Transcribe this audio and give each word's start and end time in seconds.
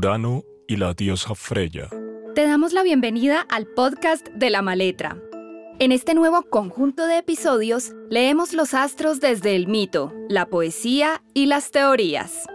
Urano 0.00 0.44
y 0.66 0.78
la 0.78 0.94
diosa 0.94 1.34
Freya. 1.34 1.90
Te 2.34 2.44
damos 2.44 2.72
la 2.72 2.82
bienvenida 2.82 3.44
al 3.50 3.66
podcast 3.66 4.26
de 4.28 4.48
la 4.48 4.62
maletra. 4.62 5.18
En 5.78 5.92
este 5.92 6.14
nuevo 6.14 6.40
conjunto 6.44 7.06
de 7.06 7.18
episodios 7.18 7.92
leemos 8.08 8.54
los 8.54 8.72
astros 8.72 9.20
desde 9.20 9.54
el 9.54 9.68
mito, 9.68 10.14
la 10.30 10.46
poesía 10.46 11.22
y 11.34 11.44
las 11.44 11.70
teorías. 11.70 12.46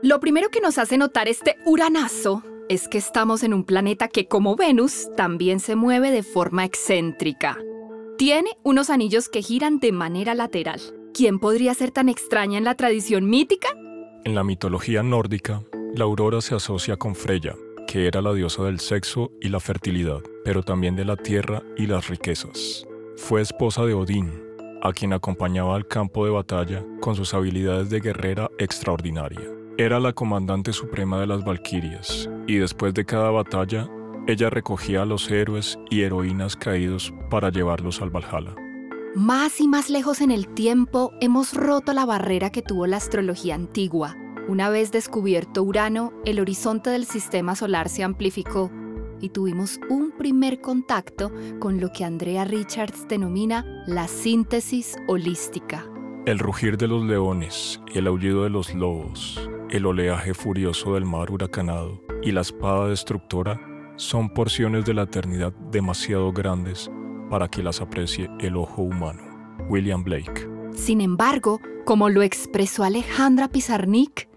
Lo 0.00 0.20
primero 0.20 0.48
que 0.50 0.60
nos 0.60 0.78
hace 0.78 0.96
notar 0.96 1.26
este 1.26 1.56
uranazo 1.66 2.44
es 2.68 2.86
que 2.86 2.98
estamos 2.98 3.42
en 3.42 3.52
un 3.52 3.64
planeta 3.64 4.06
que 4.06 4.28
como 4.28 4.54
Venus 4.54 5.08
también 5.16 5.58
se 5.58 5.74
mueve 5.74 6.12
de 6.12 6.22
forma 6.22 6.64
excéntrica. 6.64 7.58
Tiene 8.16 8.50
unos 8.62 8.90
anillos 8.90 9.28
que 9.28 9.42
giran 9.42 9.80
de 9.80 9.90
manera 9.90 10.36
lateral. 10.36 10.80
¿Quién 11.14 11.40
podría 11.40 11.74
ser 11.74 11.90
tan 11.90 12.08
extraña 12.08 12.58
en 12.58 12.64
la 12.64 12.76
tradición 12.76 13.28
mítica? 13.28 13.70
En 14.24 14.36
la 14.36 14.44
mitología 14.44 15.02
nórdica, 15.02 15.64
la 15.94 16.04
aurora 16.04 16.40
se 16.40 16.56
asocia 16.56 16.96
con 16.96 17.14
Freya, 17.14 17.54
que 17.86 18.08
era 18.08 18.20
la 18.20 18.32
diosa 18.32 18.64
del 18.64 18.80
sexo 18.80 19.30
y 19.40 19.48
la 19.48 19.60
fertilidad, 19.60 20.20
pero 20.44 20.62
también 20.62 20.96
de 20.96 21.04
la 21.04 21.16
tierra 21.16 21.62
y 21.76 21.86
las 21.86 22.08
riquezas. 22.08 22.84
Fue 23.16 23.40
esposa 23.40 23.84
de 23.84 23.94
Odín, 23.94 24.32
a 24.82 24.92
quien 24.92 25.12
acompañaba 25.12 25.76
al 25.76 25.86
campo 25.86 26.24
de 26.24 26.32
batalla 26.32 26.84
con 27.00 27.14
sus 27.14 27.32
habilidades 27.32 27.90
de 27.90 28.00
guerrera 28.00 28.50
extraordinaria. 28.58 29.48
Era 29.78 30.00
la 30.00 30.12
comandante 30.12 30.72
suprema 30.72 31.20
de 31.20 31.28
las 31.28 31.44
Valquirias, 31.44 32.28
y 32.48 32.56
después 32.56 32.92
de 32.92 33.04
cada 33.04 33.30
batalla 33.30 33.88
ella 34.26 34.50
recogía 34.50 35.02
a 35.02 35.06
los 35.06 35.30
héroes 35.30 35.78
y 35.90 36.02
heroínas 36.02 36.56
caídos 36.56 37.14
para 37.30 37.50
llevarlos 37.50 38.02
al 38.02 38.10
Valhalla. 38.10 38.56
Más 39.14 39.60
y 39.60 39.68
más 39.68 39.90
lejos 39.90 40.20
en 40.20 40.32
el 40.32 40.48
tiempo 40.48 41.12
hemos 41.20 41.54
roto 41.54 41.92
la 41.92 42.04
barrera 42.04 42.50
que 42.50 42.62
tuvo 42.62 42.88
la 42.88 42.96
astrología 42.96 43.54
antigua. 43.54 44.16
Una 44.46 44.68
vez 44.68 44.92
descubierto 44.92 45.62
Urano, 45.62 46.12
el 46.26 46.38
horizonte 46.38 46.90
del 46.90 47.06
sistema 47.06 47.56
solar 47.56 47.88
se 47.88 48.04
amplificó 48.04 48.70
y 49.18 49.30
tuvimos 49.30 49.80
un 49.88 50.10
primer 50.10 50.60
contacto 50.60 51.32
con 51.60 51.80
lo 51.80 51.90
que 51.92 52.04
Andrea 52.04 52.44
Richards 52.44 53.08
denomina 53.08 53.64
la 53.86 54.06
síntesis 54.06 54.96
holística. 55.08 55.86
El 56.26 56.38
rugir 56.38 56.76
de 56.76 56.88
los 56.88 57.04
leones, 57.04 57.80
el 57.94 58.06
aullido 58.06 58.42
de 58.42 58.50
los 58.50 58.74
lobos, 58.74 59.48
el 59.70 59.86
oleaje 59.86 60.34
furioso 60.34 60.92
del 60.92 61.06
mar 61.06 61.30
huracanado 61.30 62.02
y 62.22 62.32
la 62.32 62.42
espada 62.42 62.88
destructora 62.88 63.58
son 63.96 64.28
porciones 64.28 64.84
de 64.84 64.92
la 64.92 65.04
eternidad 65.04 65.54
demasiado 65.70 66.32
grandes 66.32 66.90
para 67.30 67.48
que 67.48 67.62
las 67.62 67.80
aprecie 67.80 68.28
el 68.40 68.56
ojo 68.56 68.82
humano. 68.82 69.22
William 69.70 70.04
Blake. 70.04 70.46
Sin 70.74 71.00
embargo, 71.00 71.60
como 71.86 72.10
lo 72.10 72.22
expresó 72.22 72.84
Alejandra 72.84 73.48
Pizarnik, 73.48 74.28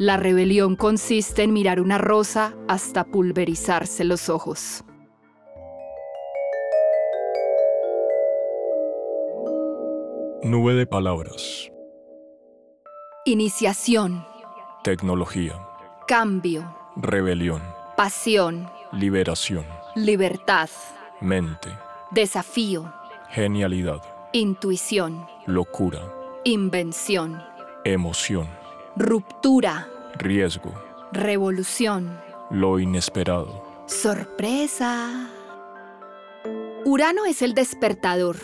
la 0.00 0.16
rebelión 0.16 0.76
consiste 0.76 1.42
en 1.42 1.52
mirar 1.52 1.78
una 1.78 1.98
rosa 1.98 2.54
hasta 2.68 3.04
pulverizarse 3.04 4.02
los 4.02 4.30
ojos. 4.30 4.82
Nube 10.42 10.72
de 10.72 10.86
palabras. 10.86 11.70
Iniciación. 13.26 14.24
Tecnología. 14.82 15.60
Cambio. 16.08 16.74
Rebelión. 16.96 17.60
Pasión. 17.94 18.70
Liberación. 18.92 19.66
Libertad. 19.96 20.70
Mente. 21.20 21.68
Desafío. 22.10 22.90
Genialidad. 23.28 24.00
Intuición. 24.32 25.26
Locura. 25.44 26.00
Invención. 26.44 27.42
Emoción. 27.84 28.59
Ruptura. 28.96 29.88
Riesgo. 30.18 30.72
Revolución. 31.12 32.18
Lo 32.50 32.78
inesperado. 32.78 33.62
Sorpresa. 33.86 35.28
Urano 36.84 37.24
es 37.26 37.42
el 37.42 37.54
despertador, 37.54 38.36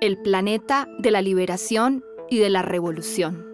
el 0.00 0.18
planeta 0.18 0.88
de 0.98 1.10
la 1.10 1.22
liberación 1.22 2.04
y 2.30 2.38
de 2.38 2.50
la 2.50 2.62
revolución. 2.62 3.44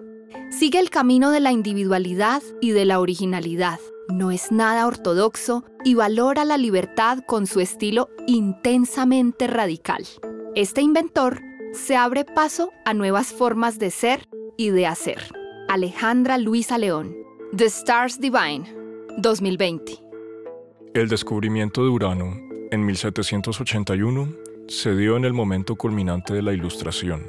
Sigue 0.51 0.79
el 0.79 0.91
camino 0.91 1.31
de 1.31 1.41
la 1.41 1.53
individualidad 1.53 2.43
y 2.61 2.73
de 2.73 2.85
la 2.85 3.01
originalidad 3.01 3.81
no 4.09 4.31
es 4.31 4.53
nada 4.53 4.87
ortodoxo 4.87 5.65
y 5.85 5.95
valora 5.95 6.45
la 6.45 6.57
libertad 6.57 7.21
con 7.27 7.47
su 7.47 7.61
estilo 7.61 8.11
intensamente 8.27 9.47
radical. 9.47 10.07
Este 10.55 10.83
inventor 10.83 11.41
se 11.73 11.97
abre 11.97 12.25
paso 12.25 12.73
a 12.85 12.95
nuevas 12.95 13.29
formas 13.29 13.79
de 13.79 13.91
ser 13.91 14.29
y 14.57 14.71
de 14.71 14.87
hacer. 14.87 15.42
Alejandra 15.73 16.37
Luisa 16.37 16.77
León, 16.77 17.17
The 17.57 17.65
Stars 17.65 18.21
Divine, 18.21 18.71
2020. 19.17 19.95
El 20.93 21.09
descubrimiento 21.09 21.83
de 21.83 21.89
Urano 21.89 22.37
en 22.71 22.85
1781 22.85 24.35
se 24.69 24.95
dio 24.95 25.17
en 25.17 25.25
el 25.25 25.33
momento 25.33 25.75
culminante 25.77 26.35
de 26.35 26.43
la 26.43 26.53
Ilustración, 26.53 27.23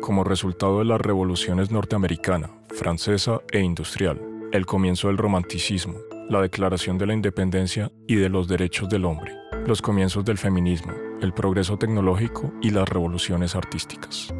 como 0.00 0.22
resultado 0.22 0.78
de 0.78 0.84
las 0.84 1.00
revoluciones 1.00 1.72
norteamericana, 1.72 2.52
francesa 2.68 3.40
e 3.50 3.58
industrial 3.58 4.20
el 4.52 4.66
comienzo 4.66 5.08
del 5.08 5.18
romanticismo, 5.18 5.96
la 6.30 6.40
declaración 6.42 6.96
de 6.96 7.06
la 7.06 7.14
independencia 7.14 7.90
y 8.06 8.14
de 8.14 8.28
los 8.28 8.46
derechos 8.46 8.88
del 8.88 9.04
hombre, 9.04 9.32
los 9.66 9.82
comienzos 9.82 10.24
del 10.24 10.38
feminismo, 10.38 10.92
el 11.20 11.34
progreso 11.34 11.76
tecnológico 11.76 12.52
y 12.62 12.70
las 12.70 12.88
revoluciones 12.88 13.56
artísticas. 13.56 14.32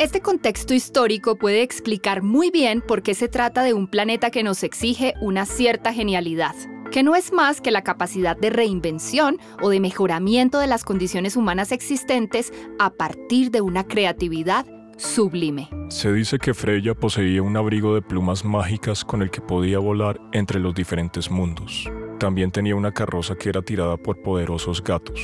Este 0.00 0.22
contexto 0.22 0.72
histórico 0.72 1.36
puede 1.36 1.60
explicar 1.60 2.22
muy 2.22 2.50
bien 2.50 2.80
por 2.80 3.02
qué 3.02 3.12
se 3.12 3.28
trata 3.28 3.62
de 3.62 3.74
un 3.74 3.86
planeta 3.86 4.30
que 4.30 4.42
nos 4.42 4.62
exige 4.62 5.12
una 5.20 5.44
cierta 5.44 5.92
genialidad, 5.92 6.54
que 6.90 7.02
no 7.02 7.16
es 7.16 7.34
más 7.34 7.60
que 7.60 7.70
la 7.70 7.84
capacidad 7.84 8.34
de 8.34 8.48
reinvención 8.48 9.36
o 9.60 9.68
de 9.68 9.78
mejoramiento 9.78 10.58
de 10.58 10.68
las 10.68 10.84
condiciones 10.84 11.36
humanas 11.36 11.70
existentes 11.70 12.50
a 12.78 12.88
partir 12.88 13.50
de 13.50 13.60
una 13.60 13.84
creatividad 13.84 14.64
sublime. 14.96 15.68
Se 15.90 16.10
dice 16.10 16.38
que 16.38 16.54
Freya 16.54 16.94
poseía 16.94 17.42
un 17.42 17.58
abrigo 17.58 17.94
de 17.94 18.00
plumas 18.00 18.42
mágicas 18.42 19.04
con 19.04 19.20
el 19.20 19.30
que 19.30 19.42
podía 19.42 19.80
volar 19.80 20.18
entre 20.32 20.60
los 20.60 20.74
diferentes 20.74 21.30
mundos. 21.30 21.90
También 22.18 22.52
tenía 22.52 22.74
una 22.74 22.92
carroza 22.92 23.34
que 23.34 23.50
era 23.50 23.60
tirada 23.60 23.98
por 23.98 24.22
poderosos 24.22 24.82
gatos. 24.82 25.20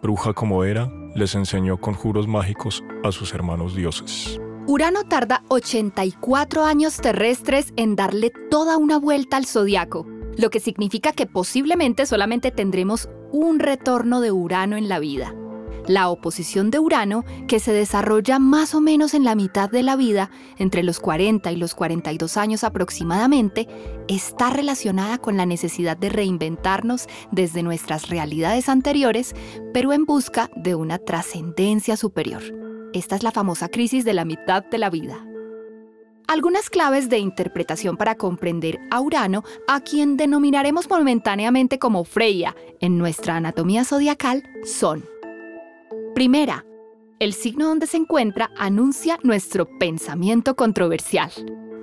Bruja 0.00 0.32
como 0.32 0.62
era, 0.62 0.92
les 1.14 1.34
enseñó 1.34 1.78
conjuros 1.78 2.26
mágicos 2.26 2.82
a 3.04 3.12
sus 3.12 3.34
hermanos 3.34 3.74
dioses. 3.74 4.40
Urano 4.66 5.04
tarda 5.04 5.42
84 5.48 6.64
años 6.64 6.96
terrestres 6.98 7.72
en 7.76 7.96
darle 7.96 8.32
toda 8.50 8.76
una 8.76 8.96
vuelta 8.96 9.36
al 9.36 9.46
zodiaco, 9.46 10.06
lo 10.36 10.50
que 10.50 10.60
significa 10.60 11.12
que 11.12 11.26
posiblemente 11.26 12.06
solamente 12.06 12.50
tendremos 12.50 13.08
un 13.32 13.58
retorno 13.58 14.20
de 14.20 14.30
Urano 14.30 14.76
en 14.76 14.88
la 14.88 14.98
vida. 14.98 15.34
La 15.88 16.08
oposición 16.10 16.70
de 16.70 16.78
Urano, 16.78 17.24
que 17.48 17.58
se 17.58 17.72
desarrolla 17.72 18.38
más 18.38 18.74
o 18.74 18.80
menos 18.80 19.14
en 19.14 19.24
la 19.24 19.34
mitad 19.34 19.68
de 19.68 19.82
la 19.82 19.96
vida, 19.96 20.30
entre 20.56 20.84
los 20.84 21.00
40 21.00 21.50
y 21.50 21.56
los 21.56 21.74
42 21.74 22.36
años 22.36 22.62
aproximadamente, 22.62 23.66
está 24.06 24.50
relacionada 24.50 25.18
con 25.18 25.36
la 25.36 25.44
necesidad 25.44 25.96
de 25.96 26.08
reinventarnos 26.08 27.08
desde 27.32 27.64
nuestras 27.64 28.08
realidades 28.08 28.68
anteriores, 28.68 29.34
pero 29.74 29.92
en 29.92 30.04
busca 30.04 30.50
de 30.54 30.76
una 30.76 30.98
trascendencia 30.98 31.96
superior. 31.96 32.42
Esta 32.92 33.16
es 33.16 33.24
la 33.24 33.32
famosa 33.32 33.68
crisis 33.68 34.04
de 34.04 34.14
la 34.14 34.24
mitad 34.24 34.64
de 34.64 34.78
la 34.78 34.88
vida. 34.88 35.26
Algunas 36.28 36.70
claves 36.70 37.08
de 37.08 37.18
interpretación 37.18 37.96
para 37.96 38.14
comprender 38.14 38.78
a 38.90 39.00
Urano, 39.00 39.42
a 39.66 39.80
quien 39.80 40.16
denominaremos 40.16 40.88
momentáneamente 40.88 41.78
como 41.78 42.04
Freya 42.04 42.54
en 42.80 42.98
nuestra 42.98 43.36
anatomía 43.36 43.84
zodiacal, 43.84 44.44
son 44.64 45.04
Primera, 46.14 46.66
el 47.20 47.32
signo 47.32 47.68
donde 47.68 47.86
se 47.86 47.96
encuentra 47.96 48.50
anuncia 48.58 49.18
nuestro 49.22 49.66
pensamiento 49.78 50.56
controversial. 50.56 51.30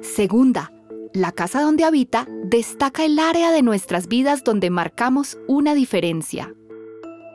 Segunda, 0.02 0.72
la 1.14 1.32
casa 1.32 1.62
donde 1.62 1.84
habita 1.84 2.28
destaca 2.44 3.06
el 3.06 3.18
área 3.18 3.52
de 3.52 3.64
nuestras 3.64 4.08
vidas 4.08 4.44
donde 4.44 4.70
marcamos 4.70 5.40
una 5.48 5.74
diferencia. 5.74 6.54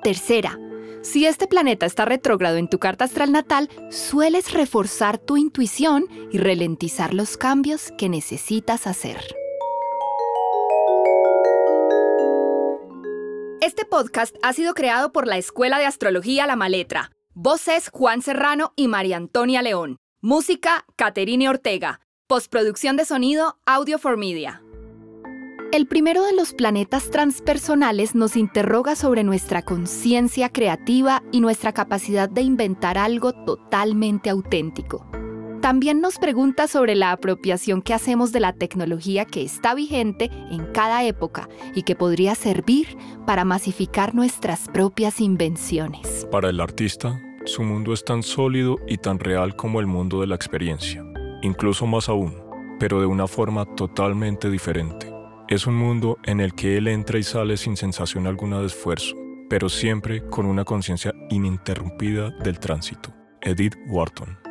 Tercera, 0.04 0.56
si 1.02 1.26
este 1.26 1.48
planeta 1.48 1.84
está 1.84 2.04
retrógrado 2.04 2.58
en 2.58 2.68
tu 2.68 2.78
carta 2.78 3.06
astral 3.06 3.32
natal, 3.32 3.68
sueles 3.90 4.52
reforzar 4.52 5.18
tu 5.18 5.36
intuición 5.36 6.06
y 6.30 6.38
ralentizar 6.38 7.12
los 7.12 7.36
cambios 7.36 7.92
que 7.98 8.08
necesitas 8.08 8.86
hacer. 8.86 9.34
Este 13.64 13.86
podcast 13.86 14.36
ha 14.42 14.52
sido 14.52 14.74
creado 14.74 15.10
por 15.10 15.26
la 15.26 15.38
Escuela 15.38 15.78
de 15.78 15.86
Astrología 15.86 16.46
La 16.46 16.54
Maletra. 16.54 17.12
Voces 17.32 17.88
Juan 17.90 18.20
Serrano 18.20 18.74
y 18.76 18.88
María 18.88 19.16
Antonia 19.16 19.62
León. 19.62 19.96
Música 20.20 20.84
Caterine 20.96 21.48
Ortega. 21.48 22.02
Postproducción 22.26 22.98
de 22.98 23.06
sonido 23.06 23.58
Audio 23.64 23.98
for 23.98 24.18
Media. 24.18 24.62
El 25.72 25.86
primero 25.86 26.24
de 26.24 26.34
los 26.34 26.52
planetas 26.52 27.10
transpersonales 27.10 28.14
nos 28.14 28.36
interroga 28.36 28.96
sobre 28.96 29.24
nuestra 29.24 29.62
conciencia 29.62 30.50
creativa 30.50 31.22
y 31.32 31.40
nuestra 31.40 31.72
capacidad 31.72 32.28
de 32.28 32.42
inventar 32.42 32.98
algo 32.98 33.32
totalmente 33.46 34.28
auténtico. 34.28 35.06
También 35.64 36.02
nos 36.02 36.18
pregunta 36.18 36.68
sobre 36.68 36.94
la 36.94 37.10
apropiación 37.10 37.80
que 37.80 37.94
hacemos 37.94 38.32
de 38.32 38.40
la 38.40 38.52
tecnología 38.52 39.24
que 39.24 39.40
está 39.40 39.74
vigente 39.74 40.30
en 40.50 40.66
cada 40.74 41.04
época 41.04 41.48
y 41.74 41.84
que 41.84 41.96
podría 41.96 42.34
servir 42.34 42.98
para 43.26 43.46
masificar 43.46 44.14
nuestras 44.14 44.68
propias 44.68 45.22
invenciones. 45.22 46.28
Para 46.30 46.50
el 46.50 46.60
artista, 46.60 47.18
su 47.46 47.62
mundo 47.62 47.94
es 47.94 48.04
tan 48.04 48.22
sólido 48.22 48.76
y 48.86 48.98
tan 48.98 49.18
real 49.18 49.56
como 49.56 49.80
el 49.80 49.86
mundo 49.86 50.20
de 50.20 50.26
la 50.26 50.34
experiencia, 50.34 51.02
incluso 51.40 51.86
más 51.86 52.10
aún, 52.10 52.36
pero 52.78 53.00
de 53.00 53.06
una 53.06 53.26
forma 53.26 53.64
totalmente 53.64 54.50
diferente. 54.50 55.10
Es 55.48 55.66
un 55.66 55.76
mundo 55.76 56.18
en 56.24 56.40
el 56.40 56.54
que 56.54 56.76
él 56.76 56.88
entra 56.88 57.18
y 57.18 57.22
sale 57.22 57.56
sin 57.56 57.78
sensación 57.78 58.26
alguna 58.26 58.60
de 58.60 58.66
esfuerzo, 58.66 59.16
pero 59.48 59.70
siempre 59.70 60.28
con 60.28 60.44
una 60.44 60.66
conciencia 60.66 61.14
ininterrumpida 61.30 62.32
del 62.42 62.58
tránsito. 62.58 63.14
Edith 63.40 63.76
Wharton 63.88 64.43